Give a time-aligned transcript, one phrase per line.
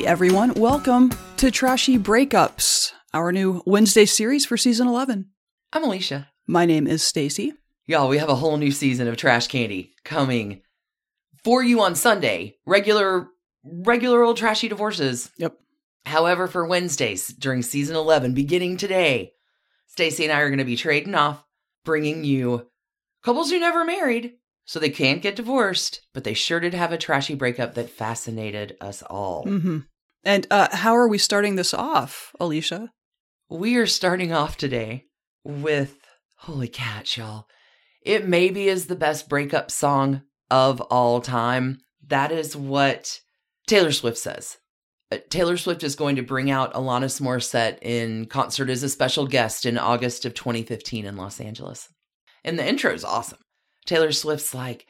[0.00, 5.26] Hey everyone, welcome to Trashy Breakups, our new Wednesday series for season 11.
[5.74, 6.30] I'm Alicia.
[6.46, 7.52] My name is Stacy.
[7.86, 10.62] Y'all, we have a whole new season of Trash Candy coming
[11.44, 12.56] for you on Sunday.
[12.64, 13.28] Regular,
[13.62, 15.30] regular old trashy divorces.
[15.36, 15.58] Yep.
[16.06, 19.34] However, for Wednesdays during season 11, beginning today,
[19.86, 21.44] Stacy and I are going to be trading off,
[21.84, 22.68] bringing you
[23.22, 24.32] couples who never married,
[24.64, 28.78] so they can't get divorced, but they sure did have a trashy breakup that fascinated
[28.80, 29.42] us all.
[29.42, 29.80] hmm
[30.24, 32.92] And uh, how are we starting this off, Alicia?
[33.48, 35.06] We are starting off today
[35.44, 35.96] with
[36.36, 37.46] Holy Cat, y'all.
[38.02, 41.78] It maybe is the best breakup song of all time.
[42.06, 43.20] That is what
[43.66, 44.58] Taylor Swift says.
[45.12, 49.26] Uh, Taylor Swift is going to bring out Alanis Morissette in concert as a special
[49.26, 51.88] guest in August of 2015 in Los Angeles.
[52.44, 53.38] And the intro is awesome.
[53.86, 54.86] Taylor Swift's like,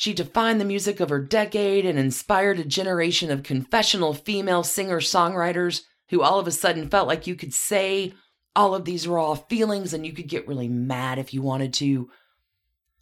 [0.00, 4.98] she defined the music of her decade and inspired a generation of confessional female singer
[4.98, 8.14] songwriters who all of a sudden felt like you could say
[8.56, 12.08] all of these raw feelings and you could get really mad if you wanted to.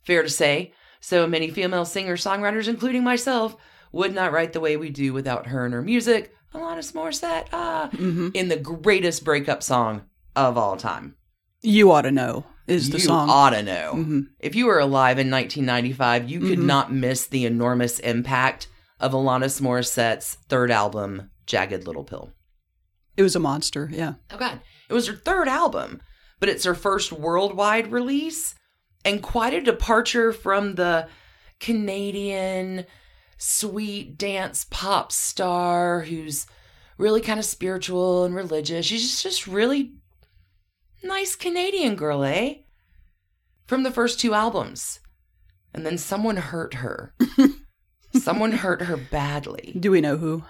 [0.03, 3.55] Fair to say, so many female singer songwriters, including myself,
[3.93, 6.35] would not write the way we do without her and her music.
[6.53, 10.03] Alanis Morissette, ah, hmm in the greatest breakup song
[10.35, 11.15] of all time.
[11.63, 13.29] You ought to know is the you song.
[13.29, 13.93] You ought to know.
[13.97, 14.27] Mhm.
[14.39, 16.65] If you were alive in 1995, you could Mhm.
[16.67, 18.69] not miss the enormous impact
[19.01, 22.33] of Alanis Morissette's third album, Jagged Little Pill.
[23.17, 24.15] It was a monster, yeah.
[24.31, 26.01] Oh God, it was her third album,
[26.41, 28.55] but it's her first worldwide release,
[29.05, 31.09] and quite a departure from the
[31.59, 32.85] Canadian
[33.37, 36.47] sweet dance pop star who's
[36.97, 38.87] really kind of spiritual and religious.
[38.87, 39.93] She's just, just really
[41.03, 42.55] nice Canadian girl, eh?
[43.67, 45.01] From the first two albums.
[45.75, 47.15] And then someone hurt her.
[48.15, 49.77] someone hurt her badly.
[49.79, 50.45] Do we know who?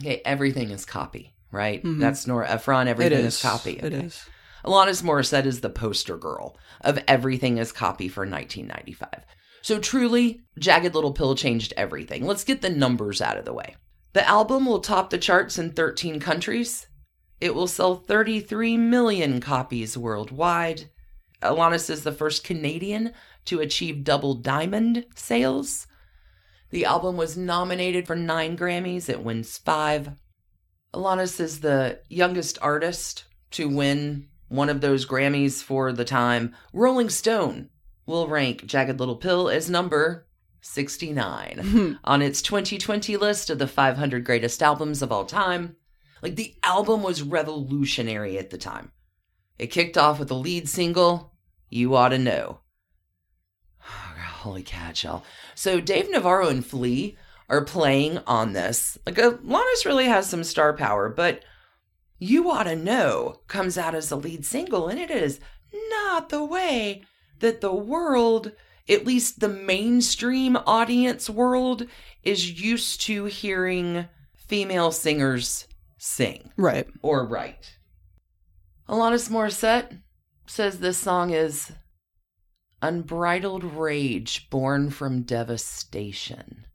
[0.00, 1.82] Okay, everything is copy, right?
[1.84, 2.00] Mhm.
[2.00, 2.88] That's Nora Ephron.
[2.88, 3.34] Everything is.
[3.36, 3.72] is copy.
[3.72, 4.06] It okay.
[4.06, 4.24] is.
[4.64, 9.24] Alanis Morissette is the poster girl of everything is copy for 1995.
[9.60, 12.26] So truly, Jagged Little Pill changed everything.
[12.26, 13.76] Let's get the numbers out of the way.
[14.14, 16.86] The album will top the charts in 13 countries.
[17.44, 20.88] It will sell 33 million copies worldwide.
[21.42, 23.12] Alanis is the first Canadian
[23.44, 25.86] to achieve double diamond sales.
[26.70, 29.10] The album was nominated for nine Grammys.
[29.10, 30.12] It wins five.
[30.94, 36.54] Alanis is the youngest artist to win one of those Grammys for the time.
[36.72, 37.68] Rolling Stone
[38.06, 40.26] will rank Jagged Little Pill as number
[40.62, 45.76] 69 on its 2020 list of the 500 greatest albums of all time.
[46.24, 48.92] Like the album was revolutionary at the time.
[49.58, 51.34] It kicked off with the lead single,
[51.68, 52.60] You Oughta Know.
[53.84, 55.22] Holy cat, y'all.
[55.54, 57.18] So Dave Navarro and Flea
[57.50, 58.96] are playing on this.
[59.04, 61.44] Like, Alanis really has some star power, but
[62.18, 65.40] You Oughta Know comes out as the lead single, and it is
[65.90, 67.02] not the way
[67.40, 68.52] that the world,
[68.88, 71.86] at least the mainstream audience world,
[72.22, 75.66] is used to hearing female singers
[76.04, 76.86] sing Right.
[77.02, 77.78] or write.
[78.88, 80.02] Alanis Morissette
[80.46, 81.72] says this song is
[82.82, 86.66] unbridled rage born from devastation.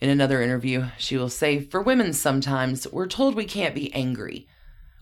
[0.00, 4.48] In another interview, she will say, For women, sometimes we're told we can't be angry.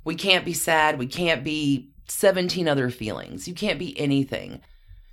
[0.05, 0.99] We can't be sad.
[0.99, 3.47] We can't be 17 other feelings.
[3.47, 4.60] You can't be anything.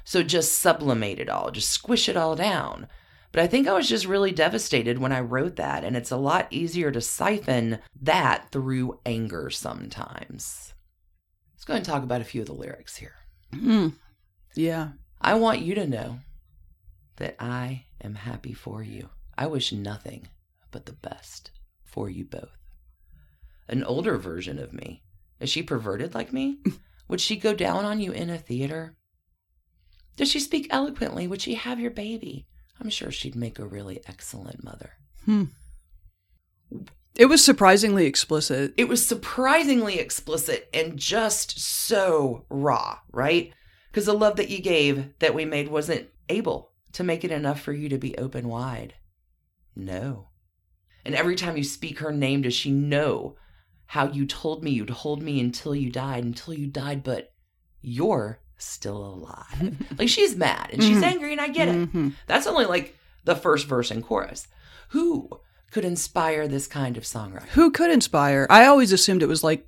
[0.04, 2.88] So just sublimate it all, just squish it all down.
[3.36, 6.16] But I think I was just really devastated when I wrote that, and it's a
[6.16, 10.74] lot easier to siphon that through anger sometimes.
[11.54, 13.16] Let's go ahead and talk about a few of the lyrics here.
[13.54, 13.96] Mm.
[14.56, 14.92] Yeah.
[15.20, 16.20] I want you to know
[17.18, 19.10] that I am happy for you.
[19.38, 20.30] I wish nothing
[20.72, 21.52] but the best
[21.84, 22.58] for you both.
[23.68, 25.04] An older version of me.
[25.42, 26.60] Is she perverted like me?
[27.10, 28.96] Would she go down on you in a theater?
[30.16, 31.28] Does she speak eloquently?
[31.28, 32.48] Would she have your baby?
[32.80, 34.92] I'm sure she'd make a really excellent mother.
[35.26, 35.46] Hmm.
[37.16, 38.74] It was surprisingly explicit.
[38.76, 43.54] It was surprisingly explicit and just so raw, right?
[43.90, 47.62] Because the love that you gave that we made wasn't able to make it enough
[47.62, 48.96] for you to be open wide.
[49.76, 50.30] No.
[51.06, 53.38] And every time you speak her name, does she know
[53.88, 57.32] how you told me you'd hold me until you died, until you died, but
[57.82, 59.76] you're still alive?
[60.00, 61.04] like she's mad and she's Mhm.
[61.04, 61.92] angry, and I get it.
[61.94, 62.14] Mhm.
[62.28, 64.48] That's only like the first verse and chorus.
[64.90, 65.30] Who
[65.72, 67.48] could inspire this kind of songwriting?
[67.50, 68.48] Who could inspire?
[68.50, 69.68] I always assumed it was like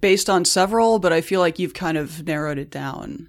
[0.00, 3.28] based on several, but I feel like you've kind of narrowed it down.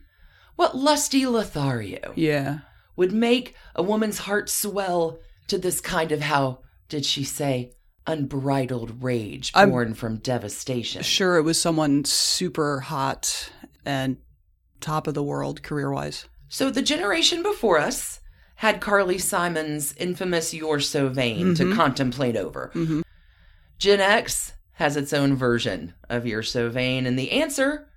[0.56, 2.60] What lusty Lothario Yeah.
[2.96, 7.74] would make a woman's heart swell to this kind of how did she say,
[8.08, 11.02] unbridled rage I'm- born from devastation.
[11.02, 13.50] Sure, it was someone super hot
[13.86, 14.18] and
[14.80, 16.26] top of the world career wise.
[16.48, 18.20] So the generation before us
[18.56, 22.72] had Carly Simon's infamous You're So Vain to contemplate over.
[22.74, 23.04] Mhm.
[23.78, 27.90] Gen X has its own version of You're So Vain, and the answer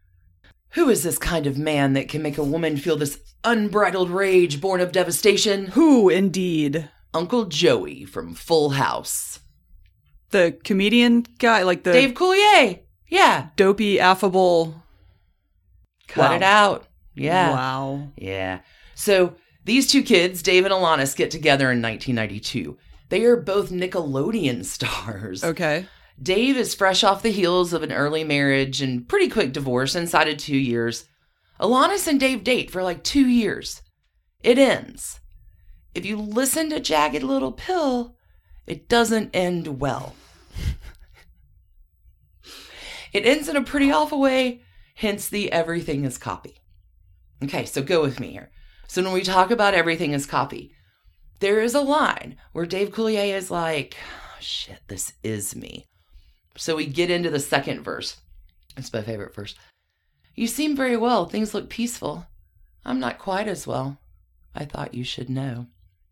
[0.73, 4.61] who is this kind of man that can make a woman feel this unbridled rage
[4.61, 5.67] born of devastation?
[5.69, 6.91] Who indeed?
[7.15, 9.41] Uncle Joey from Full House.
[10.31, 12.81] The comedian guy, like the Dave Coulier.
[13.09, 13.47] Yeah.
[13.57, 14.83] dopey, affable.
[16.09, 16.37] Cut Wow.
[16.37, 16.87] it out.
[17.15, 17.53] Yeah.
[17.53, 18.09] Wow.
[18.17, 18.61] Yeah.
[18.95, 19.35] So
[19.65, 22.77] these two kids, Dave and Alanis, get together in 1992.
[23.11, 25.45] They are both Nickelodeon stars.
[25.45, 25.87] Okay.
[26.21, 30.29] Dave is fresh off the heels of an early marriage and pretty quick divorce inside
[30.29, 31.05] of two years.
[31.61, 33.83] Alanis and Dave date for like two years.
[34.43, 35.21] It ends.
[35.95, 38.17] If you listen to Jagged Little Pill,
[38.67, 40.15] it doesn't end well.
[43.13, 44.63] it ends in a pretty awful way,
[44.99, 46.57] hence the everything is copy.
[47.43, 48.51] Okay, so go with me here.
[48.89, 50.73] So when we talk about everything is copy,
[51.39, 55.85] there is a line where Dave Coulier is like, "Oh, shit, this is me.
[56.57, 58.21] So we get into the second verse.
[58.77, 59.55] It's my favorite verse.
[60.35, 61.27] You seem very well.
[61.27, 62.27] Things look peaceful.
[62.85, 64.01] I'm not quite as well.
[64.53, 65.67] I thought you should know.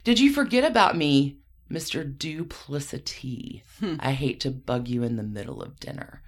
[0.04, 1.38] Did you forget about me,
[1.68, 2.04] Mr.
[2.06, 3.64] Duplicity?
[3.80, 3.96] Hmm.
[3.98, 6.22] I hate to bug you in the middle of dinner.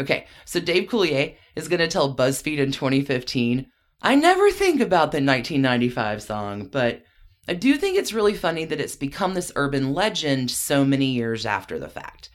[0.00, 3.66] Okay, so Dave Coulier is going to tell BuzzFeed in 2015
[4.02, 7.02] I never think about the 1995 song, but
[7.46, 11.44] I do think it's really funny that it's become this urban legend so many years
[11.44, 12.30] after the fact.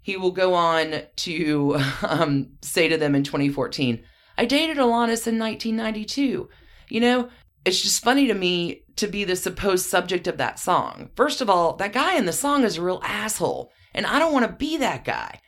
[0.00, 4.02] He will go on to um, say to them in 2014,
[4.38, 6.48] I dated Alanis in 1992.
[6.88, 7.28] You know,
[7.66, 11.10] it's just funny to me to be the supposed subject of that song.
[11.16, 14.32] First of all, that guy in the song is a real asshole, and I don't
[14.32, 15.40] want to be that guy.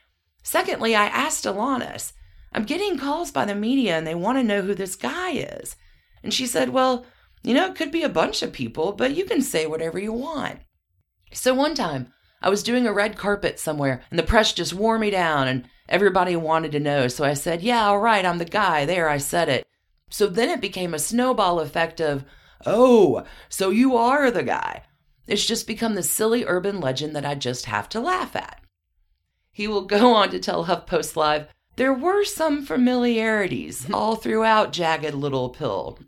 [0.45, 2.13] Secondly, I asked Alanis,
[2.53, 5.75] I'm getting calls by the media and they want to know who this guy is.
[6.23, 7.05] And she said, Well,
[7.43, 10.13] you know, it could be a bunch of people, but you can say whatever you
[10.13, 10.61] want.
[11.33, 14.99] So one time, I was doing a red carpet somewhere and the press just wore
[14.99, 17.09] me down and everybody wanted to know.
[17.09, 18.85] So I said, Yeah, all right, I'm the guy.
[18.85, 19.67] There, I said it.
[20.11, 22.25] So then it became a snowball effect of,
[22.67, 24.83] Oh, so you are the guy.
[25.27, 28.61] It's just become this silly urban legend that I just have to laugh at.
[29.55, 31.47] He will go on to tell HuffPost Live,
[31.77, 35.99] there were some familiarities all throughout Jagged Little Pill,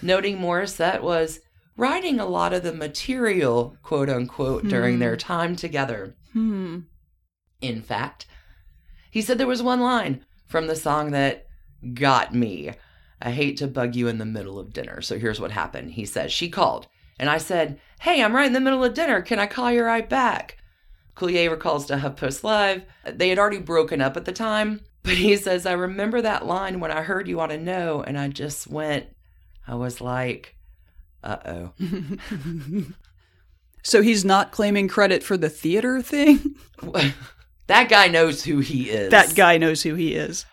[0.00, 1.40] noting Morissette was
[1.76, 5.00] writing a lot of the material, quote unquote, during Hmm.
[5.00, 6.14] their time together.
[6.32, 6.80] Hmm.
[7.60, 8.26] In fact,
[9.10, 11.46] he said there was one line from the song that
[11.94, 12.70] got me.
[13.20, 15.00] I hate to bug you in the middle of dinner.
[15.00, 15.92] So here's what happened.
[15.92, 16.86] He says, She called,
[17.18, 19.22] and I said, Hey, I'm right in the middle of dinner.
[19.22, 20.58] Can I call you right back?
[21.16, 22.82] Coulier recalls to HuffPost Live.
[23.06, 26.80] They had already broken up at the time, but he says, I remember that line
[26.80, 29.06] when I heard you ought to know, and I just went,
[29.66, 30.56] I was like,
[31.22, 31.72] uh oh.
[33.82, 36.56] so he's not claiming credit for the theater thing?
[37.66, 39.10] that guy knows who he is.
[39.10, 40.44] that guy knows who he is.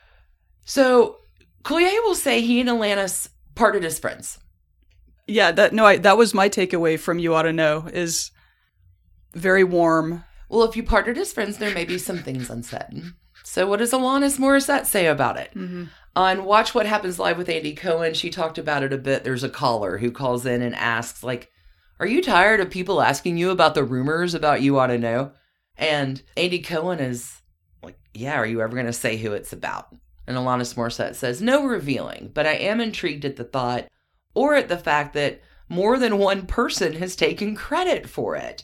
[0.66, 1.18] So
[1.64, 4.40] Coulier will say he and Alanis parted as friends.
[5.28, 8.32] Yeah, that no, I, that was my takeaway from you ought to know is
[9.34, 10.24] very warm.
[10.52, 13.14] Well, if you partnered as friends, there may be some things unsaid.
[13.46, 15.52] So, what does Alanis Morissette say about it?
[15.56, 15.88] Mhm.
[16.14, 19.24] On Watch What Happens Live with Andy Cohen, she talked about it a bit.
[19.24, 21.50] There's a caller who calls in and asks, like,
[22.02, 25.32] Are you tired of people asking you about the rumors about you ought to know?
[25.78, 27.42] And Andy Cohen is
[27.82, 29.96] like, Yeah, are you ever going to say who it's about?
[30.28, 33.88] And Alanis Morissette says, No revealing, but I am intrigued at the thought
[34.34, 38.64] or at the fact that more than one person has taken credit for it.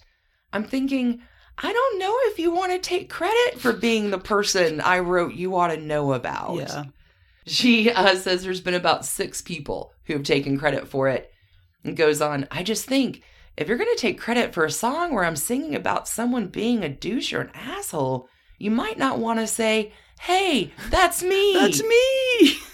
[0.52, 1.22] I'm thinking,
[1.58, 5.34] I don't know if you want to take credit for being the person I wrote
[5.34, 6.56] you ought to know about.
[6.56, 6.84] Yeah.
[7.46, 11.32] She uh, says there's been about six people who have taken credit for it
[11.84, 13.24] and goes on, I just think
[13.56, 16.84] if you're going to take credit for a song where I'm singing about someone being
[16.84, 21.54] a douche or an asshole, you might not want to say, hey, that's me.
[21.54, 22.58] That's me.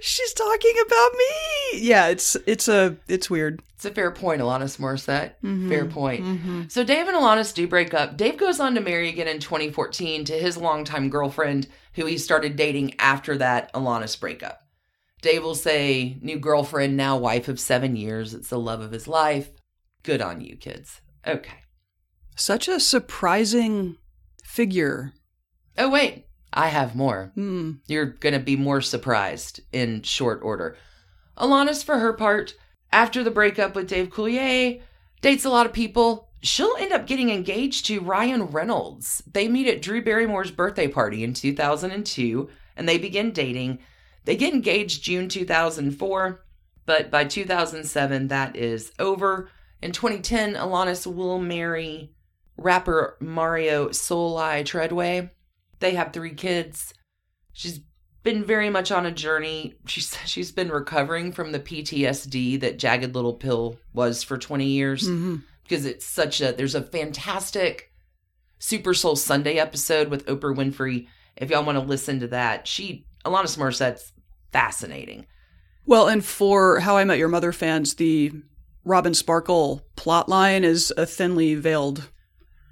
[0.00, 1.80] She's talking about me.
[1.80, 3.62] Yeah, it's it's a it's weird.
[3.74, 5.34] It's a fair point, Alanis Morissette.
[5.42, 5.68] Mhm.
[5.68, 6.24] Fair point.
[6.24, 6.70] Mhm.
[6.72, 8.16] So Dave and Alanis do break up.
[8.16, 12.56] Dave goes on to marry again in 2014 to his longtime girlfriend, who he started
[12.56, 14.60] dating after that Alanis breakup.
[15.20, 18.34] Dave will say, new girlfriend, now wife of seven years.
[18.34, 19.50] It's the love of his life.
[20.02, 21.00] Good on you, kids.
[21.26, 21.60] Okay.
[22.34, 23.98] Such a surprising
[24.42, 25.12] figure.
[25.78, 26.26] Oh, wait.
[26.52, 27.32] I have more.
[27.34, 27.72] Hmm.
[27.86, 30.76] You're going to be more surprised in short order.
[31.38, 32.54] Alanis, for her part,
[32.92, 34.82] after the breakup with Dave Coulier,
[35.22, 39.22] dates a lot of people, she'll end up getting engaged to Ryan Reynolds.
[39.30, 43.78] They meet at Drew Barrymore's birthday party in 2002 and they begin dating.
[44.24, 46.44] They get engaged June 2004,
[46.86, 49.48] but by 2007, that is over.
[49.80, 52.12] In 2010, Alanis will marry
[52.56, 55.30] rapper Mario Souleye Treadway.
[55.82, 56.94] They have three kids.
[57.52, 57.80] She's
[58.22, 59.74] been very much on a journey.
[59.86, 65.06] She's she's been recovering from the PTSD that Jagged Little Pill was for 20 years
[65.06, 67.92] hmm because it's such a there's a fantastic
[68.58, 71.06] Super Soul Sunday episode with Oprah Winfrey.
[71.36, 74.12] If y'all want to listen to that, she Alanis Morissette's
[74.52, 75.26] fascinating.
[75.86, 78.32] Well, and for How I Met Your Mother fans, the
[78.84, 82.10] Robin Sparkle plot line is a thinly veiled.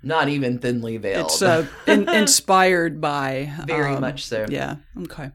[0.02, 1.26] Not even thinly veiled.
[1.26, 4.46] It's uh, in, inspired by very um, much so.
[4.48, 4.76] Yeah.
[5.02, 5.30] Okay.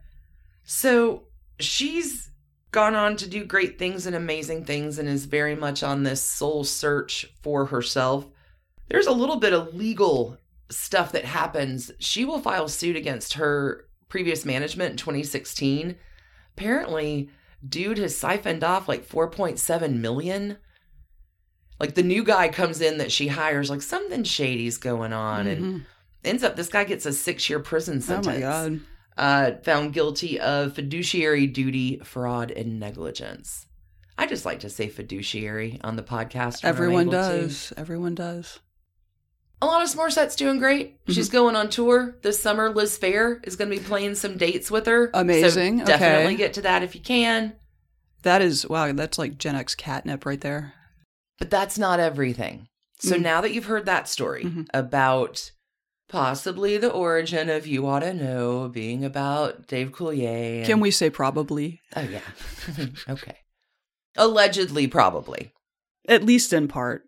[0.64, 1.24] So
[1.60, 2.30] she's
[2.72, 6.20] gone on to do great things and amazing things and is very much on this
[6.20, 8.26] soul search for herself.
[8.88, 11.90] There's a little bit of legal stuff that happens.
[11.98, 15.96] She will file suit against her previous management in 2016.
[16.56, 17.30] Apparently,
[17.66, 20.58] dude has siphoned off like 4.7 million.
[21.78, 25.64] Like the new guy comes in that she hires, like something shady's going on, and
[25.64, 25.84] Mhm.
[26.24, 28.26] ends up this guy gets a six year prison sentence.
[28.28, 28.80] Oh my god.
[29.18, 33.66] uh, found guilty of fiduciary duty, fraud, and negligence.
[34.18, 36.64] I just like to say fiduciary on the podcast.
[36.64, 37.18] Everyone able to.
[37.42, 37.72] does.
[37.76, 38.60] Everyone does.
[39.62, 40.98] Alanis Morissette's doing great.
[41.02, 41.12] Mm-hmm.
[41.12, 42.68] She's going on tour this summer.
[42.70, 45.10] Liz Phair is going to be playing some dates with her.
[45.14, 45.78] Amazing.
[45.80, 46.36] So definitely Okay.
[46.36, 47.54] get to that if you can.
[48.22, 48.92] That is wow.
[48.92, 50.74] That's like Gen X catnip right there.
[51.38, 52.68] But that's not everything.
[53.00, 53.22] So Mm.
[53.22, 54.66] now that you've heard that story Mhm.
[54.72, 55.50] about
[56.08, 60.58] possibly the origin of You Oughta Know being about Dave Coulier.
[60.58, 61.80] and- Can we say probably?
[61.94, 62.20] Oh, yeah.
[63.08, 63.38] okay.
[64.16, 65.52] Allegedly, probably.
[66.08, 67.04] At least in part.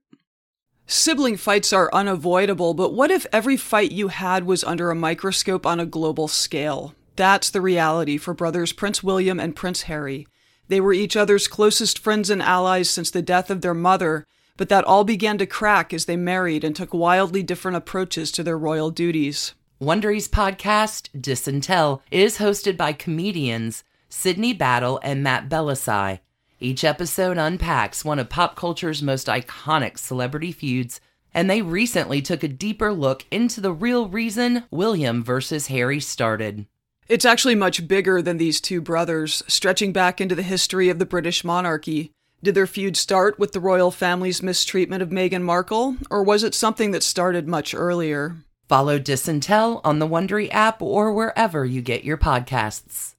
[0.87, 5.65] Sibling fights are unavoidable, but what if every fight you had was under a microscope
[5.67, 6.95] on a global scale?
[7.17, 10.27] That's the reality for brothers Prince William and Prince Harry.
[10.69, 14.69] They were each other's closest friends and allies since the death of their mother, but
[14.69, 18.59] that all began to crack as they married and took wildly different approaches to their
[18.59, 19.55] royal duties.
[19.81, 26.21] Wondery's podcast, Diss and Tell, is hosted by comedians Sydney Battle and Matt Bellassai.
[26.61, 31.01] Each episode unpacks one of pop culture's most iconic celebrity feuds,
[31.33, 36.67] and they recently took a deeper look into the real reason William versus Harry started.
[37.09, 41.07] It's actually much bigger than these two brothers, stretching back into the history of the
[41.07, 42.13] British monarchy.
[42.43, 46.55] Did their feud start with the royal family's mistreatment of Meghan Markle, or was it
[46.55, 48.37] something that started much earlier?
[48.69, 53.15] Follow Diss and Tell on the Wondery app or wherever you get your podcasts.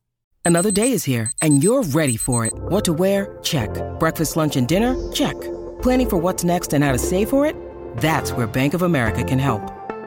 [0.46, 2.54] Another day is here, and you're ready for it.
[2.54, 3.40] What to wear?
[3.42, 3.72] Check.
[4.00, 4.96] Breakfast, lunch, and dinner?
[5.14, 5.36] Check.
[5.82, 7.56] Planning for what's next and how to save for it?
[7.98, 9.79] That's where Bank of America can help.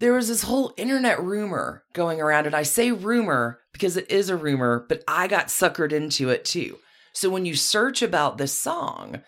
[0.00, 4.28] There was this whole internet rumor going around, and I say rumor because it is
[4.28, 6.78] a rumor, but I got suckered into it too.
[7.12, 9.22] So when you search about this song,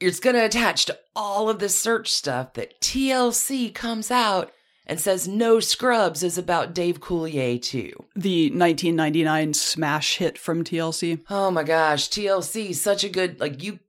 [0.00, 4.52] it's going to attach to all of the search stuff that TLC comes out
[4.86, 7.92] and says No Scrubs is about Dave Coulier too.
[8.14, 11.22] The 1999 smash hit from TLC.
[11.28, 13.80] Oh my gosh, TLC, such a good, like, you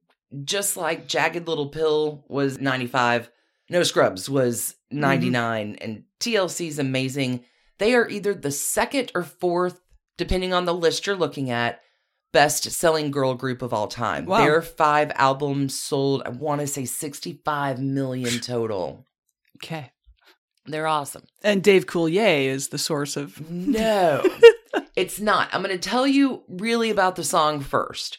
[0.43, 3.29] just like Jagged Little Pill was 95,
[3.69, 5.01] No Scrubs was Mm-hmm.
[5.01, 7.43] 99, and TLC's amazing.
[7.77, 9.81] They are either the second or fourth,
[10.17, 11.81] depending on the list you're looking at,
[12.31, 14.25] best selling girl group of all time.
[14.25, 14.37] Wow.
[14.39, 19.05] Their five albums sold, I want to say 65 million total.
[19.57, 19.91] Okay.
[20.65, 21.23] They're awesome.
[21.43, 23.41] And Dave Coulier is the source of.
[23.49, 24.23] No,
[24.95, 25.49] it's not.
[25.53, 28.17] I'm going to tell you really about the song first.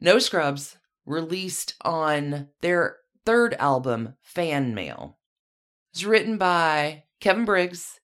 [0.00, 2.96] No Scrubs released on their
[3.26, 5.18] third album, Fan Mail.
[5.92, 7.98] It's written by Kevin Briggs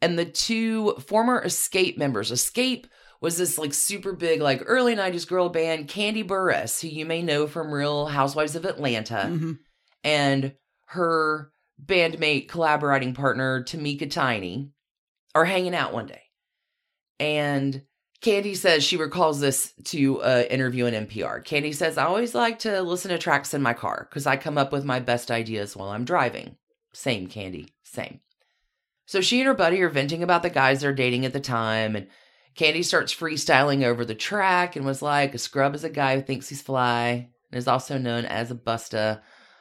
[0.00, 2.30] and the two former Xscape members.
[2.30, 2.86] Xscape
[3.20, 7.22] was this like super big, like early 90s girl band, Kandi Burruss, who you may
[7.22, 9.58] know from Real Housewives of Atlanta, Mhm.
[10.02, 10.54] and
[10.86, 11.52] her
[11.84, 14.70] bandmate, collaborating partner, Tameka Tiny,
[15.34, 16.22] are hanging out one day.
[17.18, 17.82] And
[18.20, 21.42] Kandi says she recalls this to an interview in NPR.
[21.42, 24.58] Kandi says, I always like to listen to tracks in my car because I come
[24.58, 26.56] up with my best ideas while I'm driving.
[26.92, 28.20] Same, Kandi, same.
[29.06, 31.96] So she and her buddy are venting about the guys they're dating at the time,
[31.96, 32.06] and
[32.56, 36.22] Kandi starts freestyling over the track and was like, A scrub is a guy who
[36.22, 39.20] thinks he's fly and is also known as a busta,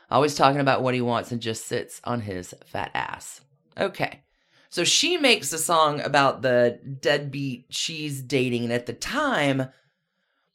[0.10, 3.42] always talking about what he wants and just sits on his fat ass.
[3.78, 4.24] Okay.
[4.70, 9.70] So she makes a song about the deadbeat she's dating, and at the time,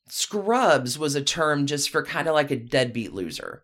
[0.08, 3.62] scrubs was a term just for kind of like a deadbeat loser.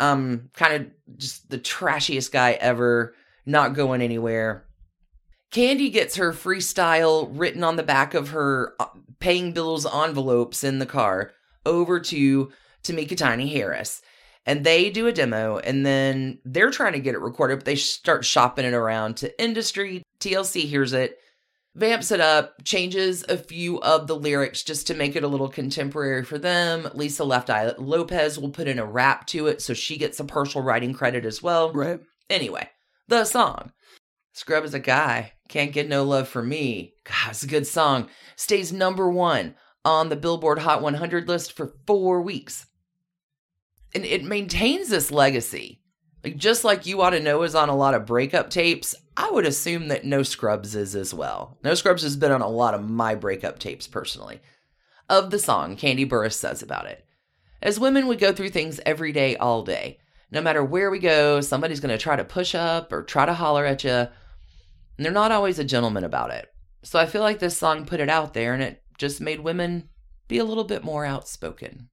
[0.00, 3.14] Um, kind of just the trashiest guy ever,
[3.46, 4.64] not going anywhere.
[5.52, 8.86] Kandi gets her freestyle written on the back of her uh,
[9.20, 11.30] paying bills envelopes in the car
[11.64, 12.50] over to
[12.82, 14.02] Tameka Tiny Harris.
[14.46, 17.76] And they do a demo and then they're trying to get it recorded, but they
[17.76, 20.02] start shopping it around to industry.
[20.20, 21.18] TLC hears it,
[21.74, 25.48] vamps it up, changes a few of the lyrics just to make it a little
[25.48, 26.88] contemporary for them.
[26.94, 30.24] Lisa Left Eye Lopez will put in a rap to it so she gets a
[30.24, 31.72] partial writing credit as well.
[31.72, 32.00] Right.
[32.30, 32.68] Anyway,
[33.08, 33.72] the song.
[34.32, 35.32] Scrub is a guy.
[35.48, 36.94] Can't get no love for me.
[37.04, 38.08] God, it's a good song.
[38.36, 39.54] Stays number one
[39.84, 42.66] on the Billboard Hot 100 list for four weeks.
[43.94, 45.80] And it maintains this legacy.
[46.24, 49.30] Like just like you ought to know is on a lot of breakup tapes, I
[49.30, 51.58] would assume that No Scrubs is as well.
[51.62, 54.40] No Scrubs has been on a lot of my breakup tapes personally.
[55.08, 57.04] Of the song, Kandi Burruss says about it.
[57.62, 59.98] As women, we go through things every day, all day.
[60.30, 63.34] No matter where we go, somebody's going to try to push up or try to
[63.34, 63.90] holler at you.
[63.90, 64.08] And
[64.98, 66.52] they're not always a gentleman about it.
[66.82, 69.88] So I feel like this song put it out there and it just made women
[70.28, 71.88] be a little bit more outspoken.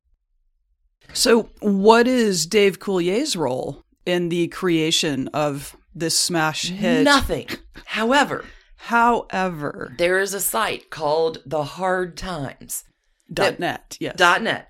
[1.13, 7.03] So, what is Dave Coulier's role in the creation of this smash hit?
[7.03, 7.47] Nothing.
[7.85, 8.45] However,
[9.05, 12.83] However, there is a site called The Hard Times
[13.31, 13.97] dot net.
[13.99, 14.15] Yes.
[14.17, 14.69] dot net,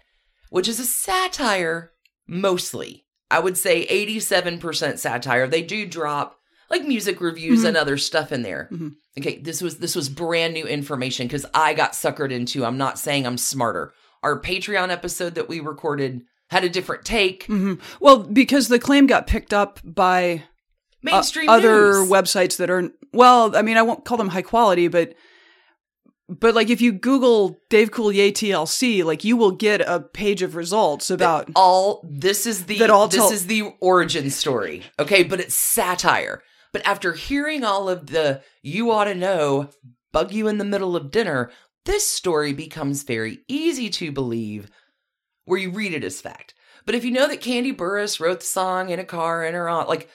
[0.49, 1.91] which is a satire
[2.27, 3.05] mostly.
[3.29, 5.47] I would say 87% satire.
[5.47, 6.37] They do drop
[6.69, 8.69] like music reviews and other stuff in there.
[8.71, 8.95] Mhm.
[9.19, 12.65] Okay, this was this was brand new information cuz I got suckered into.
[12.65, 13.93] I'm not saying I'm smarter.
[14.23, 17.47] Our Patreon episode that we recorded had a different take.
[17.47, 17.79] Mhm.
[18.01, 20.43] Well, because the claim got picked up by
[21.05, 22.09] uh, Mainstream other news.
[22.09, 25.13] websites that are well, I mean, I won't call them high quality, but
[26.29, 30.55] but like if you Google Dave Coulier TLC, like you will get a page of
[30.55, 35.23] results about all this is the That all this tell- is the origin story okay?
[35.23, 36.41] But it's satire.
[36.73, 39.69] But after hearing all of the you ought to know
[40.13, 41.51] bug you in the middle of dinner
[41.85, 44.69] this story becomes very easy to believe
[45.45, 46.53] where you read it as fact.
[46.85, 49.67] But if you know that Kandi Burruss wrote the song in a car in her
[49.67, 50.09] aunt like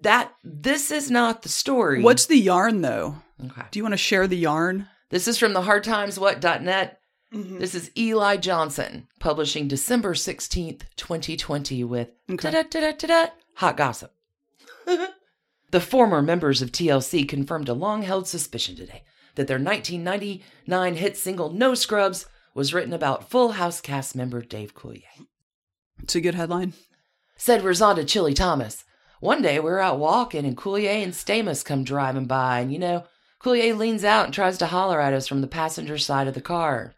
[0.00, 3.16] that this is not the story what's the yarn though?
[3.44, 4.88] okay Do you want to share the yarn?
[5.10, 6.98] this is from the Hard Times hardtimeswhat.net
[7.34, 7.60] Mm-hmm.
[7.60, 12.50] this is Eli Johnson, publishing December 16th, 2020, with Okay.
[13.54, 14.12] Hot Gossip.
[15.70, 19.04] the former members of TLC confirmed a long held suspicion today
[19.36, 24.74] that their 1999 hit single No Scrubs was written about Full House cast member Dave
[24.74, 25.04] Coulier.
[26.02, 26.74] It's a good headline.
[27.38, 28.84] Said Rozonda Chilli Thomas.
[29.22, 32.78] One day we were out walking and Coulier and Stamos come driving by, and you
[32.80, 33.04] know,
[33.40, 36.40] Coulier leans out and tries to holler at us from the passenger side of the
[36.40, 36.96] car.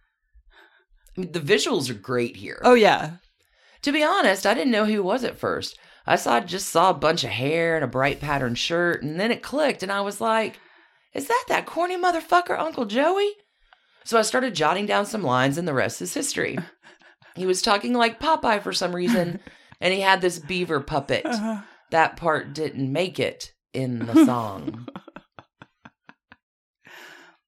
[1.14, 2.62] I mean, the visuals are great here.
[2.64, 3.16] Oh yeah.
[3.82, 5.78] To be honest, I didn't know who he was at first.
[6.06, 9.30] I saw just saw a bunch of hair and a bright patterned shirt, and then
[9.30, 10.58] it clicked, and I was like,
[11.12, 13.32] "Is that that corny motherfucker, Uncle Joey?"
[14.04, 16.58] So I started jotting down some lines, and the rest is history.
[17.36, 19.40] He was talking like Popeye for some reason,
[19.80, 21.26] and he had this beaver puppet.
[21.26, 21.62] Uh-huh.
[21.94, 24.88] That part didn't make it in the song.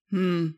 [0.09, 0.51] Hmm.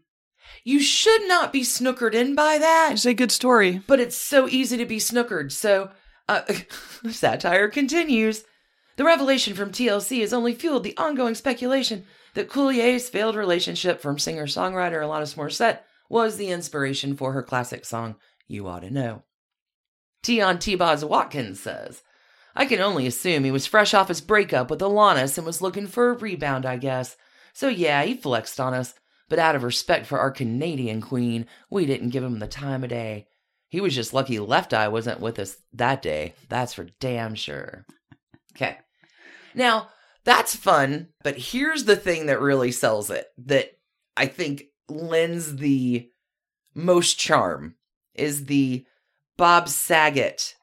[0.64, 2.92] you should not be snookered in by that.
[2.92, 3.82] It's a good story.
[3.88, 5.52] but it's so easy to be snookered.
[5.52, 5.90] So,
[6.28, 6.44] uh,
[7.10, 8.44] satire continues.
[8.98, 14.20] The revelation from TLC has only fueled the ongoing speculation that Coulier's failed relationship from
[14.20, 19.24] singer songwriter Alanis Morissette was the inspiration for her classic song, You Ought to Know.
[20.22, 22.04] Tionne T-Boz Watkins says,
[22.60, 25.88] I can only assume he was fresh off his breakup with Alanis and was looking
[25.88, 27.16] for a rebound, I guess.
[27.54, 28.94] So yeah, he flexed on us,
[29.30, 32.90] but out of respect for our Canadian queen, we didn't give him the time of
[32.90, 33.28] day.
[33.70, 36.34] He was just lucky Left Eye wasn't with us that day.
[36.50, 37.86] That's for damn sure.
[38.58, 38.78] Okay.
[39.56, 39.88] Now,
[40.26, 43.70] that's fun, but here's the thing that really sells it that
[44.18, 46.10] I think lends the
[46.76, 47.76] most charm
[48.16, 48.86] is the
[49.38, 50.56] Bob Saget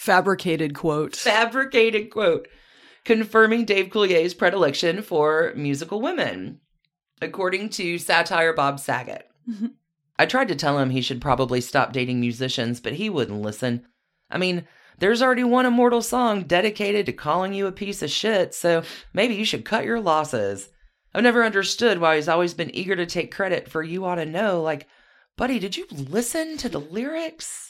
[0.00, 1.14] Fabricated quote.
[1.14, 2.48] fabricated quote
[3.04, 6.60] confirming Dave Coulier's predilection for musical women,
[7.20, 9.28] according to satire Bob Saget.
[9.46, 9.66] Mm-hmm.
[10.18, 13.86] I tried to tell him he should probably stop dating musicians, but he wouldn't listen.
[14.30, 14.66] I mean,
[15.00, 18.82] there's already one immortal song dedicated to calling you a piece of shit, so
[19.12, 20.70] maybe you should cut your losses.
[21.14, 24.24] I've never understood why he's always been eager to take credit for You Ought to
[24.24, 24.62] Know.
[24.62, 24.86] Like,
[25.36, 27.69] buddy, did you listen to the lyrics?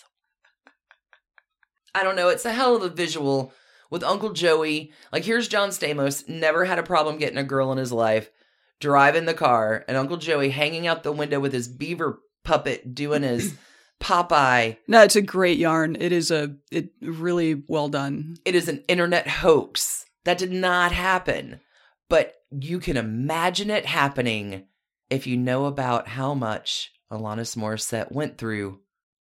[1.95, 2.29] I don't know.
[2.29, 3.53] It's a hell of a visual
[3.91, 4.93] with Uncle Joey.
[5.13, 8.31] Like, here's John Stamos, never had a problem getting a girl in his life,
[8.79, 13.23] driving the car, and Uncle Joey hanging out the window with his beaver puppet doing
[13.23, 13.55] his
[14.01, 14.79] Popeye.
[14.89, 15.97] No, it's a great yarn.
[16.01, 18.37] It is a it really well done.
[18.45, 20.07] It is an internet hoax.
[20.25, 21.61] That did not happen.
[22.09, 24.65] But you can imagine it happening
[25.11, 28.81] if you know about how much Alanis Morissette went through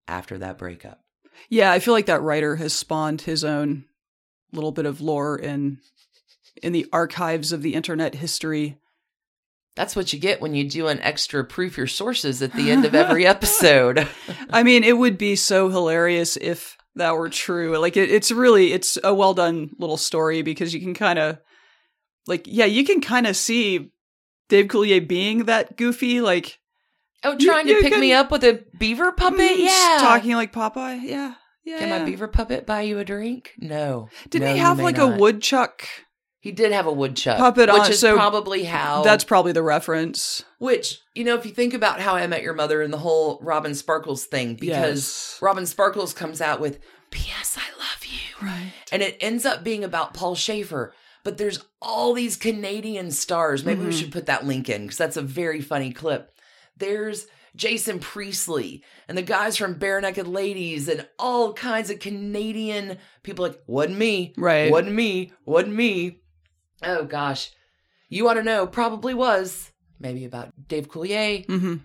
[0.08, 1.05] after that breakup.
[1.50, 3.86] Yeah, I feel like that writer has spawned his own
[4.52, 5.80] little bit of lore in
[6.62, 8.78] in the archives of the internet history.
[9.76, 12.86] That's what you get when you do an extra proof your sources at the end
[12.86, 14.08] of every episode.
[14.50, 17.78] I mean, it would be so hilarious if that were true.
[17.78, 21.40] Like it, it's really it's a well done little story because you can kind of
[22.28, 23.92] like yeah, you can kind of see
[24.50, 26.60] Dave Coulier being that goofy like
[27.26, 29.40] Oh, trying you to pick can- me up with a beaver puppet?
[29.40, 29.98] mm, Yeah.
[30.00, 31.02] talking like Popeye.
[31.04, 31.34] Yeah.
[31.64, 31.80] Yeah.
[31.80, 32.00] Can yeah.
[32.00, 33.52] my beaver puppet buy you a drink?
[33.58, 34.10] No.
[34.30, 35.14] Didn't No, he have like not.
[35.14, 35.84] a woodchuck?
[36.40, 39.02] He did have a woodchuck Puppet which on- is so probably how.
[39.02, 40.44] That's probably the reference.
[40.60, 43.40] which you know, if you think about how I met your mother and the whole
[43.42, 45.40] Robin Sparkles thing, because Yes.
[45.42, 47.58] Robin Sparkles comes out with "P.S.
[47.58, 48.74] I love you," Right.
[48.92, 50.94] and it ends up being about Paul Shaffer.
[51.24, 53.66] But there's all these Canadian stars.
[53.66, 54.00] Maybe we Mhm.
[54.00, 56.30] should put that link in because that's a very funny clip.
[56.78, 63.46] There's Jason Priestley and the guys from Barenaked Ladies and all kinds of Canadian people.
[63.48, 64.70] Like, wasn't me, Right.
[64.72, 66.20] Wasn't me, wasn't me.
[66.84, 67.52] Oh gosh,
[68.10, 68.68] you ought to know.
[68.68, 71.46] Probably was maybe about Dave Coulier.
[71.46, 71.76] hmm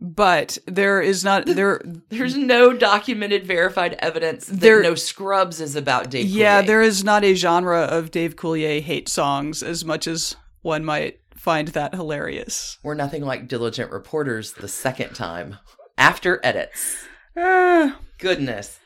[0.00, 1.80] But there is not there.
[2.08, 6.26] There's no documented, verified evidence that There- No Scrubs is about Dave.
[6.26, 6.66] yeah, Coulier.
[6.66, 11.20] there is not a genre of Dave Coulier hate songs as much as one might
[11.42, 12.78] find that hilarious.
[12.84, 15.58] We're nothing like diligent reporters the second time
[15.98, 17.04] after edits.
[17.36, 17.98] Ah.
[18.18, 18.78] Goodness.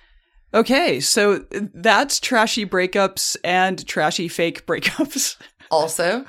[0.54, 5.36] okay, so that's trashy breakups and trashy fake breakups.
[5.68, 6.24] Also,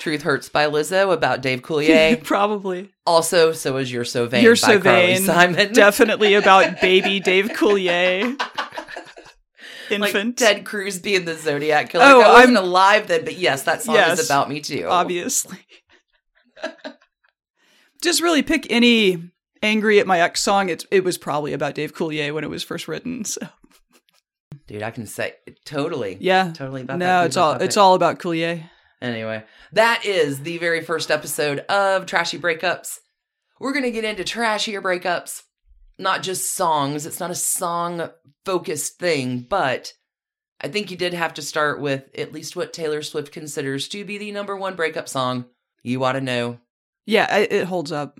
[0.00, 2.20] Truth Hurts by Lizzo about Dave Coulier.
[2.24, 2.90] Probably.
[3.06, 5.22] also, so is You're So Vain You're by so Carly vain.
[5.22, 5.72] Simon.
[5.72, 8.36] Definitely about baby Dave Coulier.
[9.98, 10.36] Like Infant.
[10.38, 12.04] Ted Cruz being the Zodiac killer.
[12.04, 14.18] Oh, Like, I wasn't I'm- alive then, but yes, that song Yes.
[14.20, 14.86] is about me too.
[14.88, 15.58] obviously.
[18.02, 19.30] Just really pick any
[19.62, 20.68] angry at my ex song.
[20.68, 23.24] It it was probably about Dave Coulier when it was first written.
[23.24, 23.46] So
[24.66, 26.16] Dude, I can say totally.
[26.20, 27.26] yeah, Totally about no, that.
[27.26, 28.68] it's all it's all about Coulier.
[29.02, 32.98] Anyway, that is the very first episode of Trashy Breakups.
[33.58, 35.42] We're going to get into trashier breakups,
[36.00, 37.06] not just songs.
[37.06, 38.10] It's not a song
[38.44, 39.92] focused thing, but
[40.60, 44.04] I think you did have to start with at least what Taylor Swift considers to
[44.04, 45.44] be the number one breakup song.
[45.82, 46.58] You ought to know.
[47.06, 48.18] Yeah, it holds up.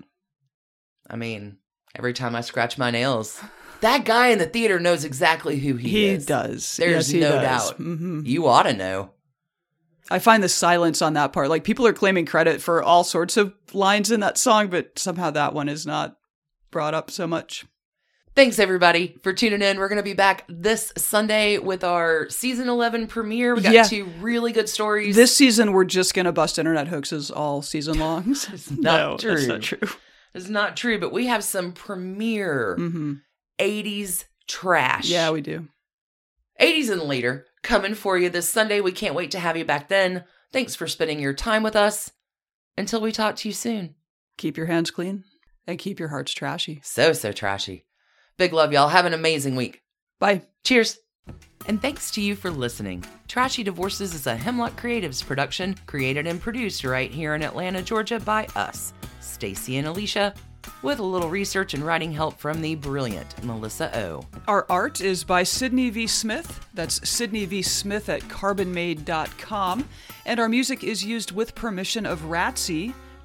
[1.08, 1.58] I mean,
[1.94, 3.42] every time I scratch my nails,
[3.80, 5.92] that guy in the theater knows exactly who he, is.
[5.92, 6.26] He, is.
[6.26, 6.76] does.
[6.76, 7.70] There's yes, no does.
[7.70, 7.76] doubt.
[7.76, 9.10] hmm You ought to know.
[10.10, 11.50] I find the silence on that part.
[11.50, 15.30] Like people are claiming credit for all sorts of lines in that song, but somehow
[15.30, 16.16] that one is not
[16.70, 17.64] brought up so much.
[18.36, 19.78] Thanks everybody for tuning in.
[19.78, 23.54] We're going to be back this Sunday with our season 11 premiere.
[23.56, 23.82] We got Yeah.
[23.82, 25.16] two really good stories.
[25.16, 28.30] This season, we're just gonna bust internet hoaxes all season long.
[28.30, 29.46] It's no, not that's true.
[29.48, 29.88] not true.
[30.32, 33.14] is not true, but we have some premiere hmm
[33.58, 35.08] 80s trash.
[35.10, 35.68] Yeah, we do.
[36.60, 38.80] 80s and later coming for you this Sunday.
[38.80, 40.24] We can't wait to have you back then.
[40.52, 42.12] Thanks for spending your time with us.
[42.78, 43.96] Until we talk to you soon.
[44.38, 45.24] Keep your hands clean
[45.66, 46.80] and keep your hearts trashy.
[46.82, 47.86] So, so trashy.
[48.36, 48.88] Big love, y'all.
[48.88, 49.82] Have an amazing week.
[50.18, 50.42] Bye.
[50.64, 50.98] Cheers.
[51.66, 53.04] And thanks to you for listening.
[53.28, 58.18] Trashy Divorces is a Hemlock Creatives production, created and produced right here in Atlanta, Georgia
[58.18, 60.34] by us, Stacy and Alicia,
[60.82, 64.24] with a little research and writing help from the brilliant Melissa O.
[64.48, 66.06] Our art is by Sydney V.
[66.06, 66.66] Smith.
[66.74, 67.62] That's Sydney V.
[67.62, 69.88] Smith at carbonmade.com.
[70.26, 72.94] And our music is used with permission of Ratsy.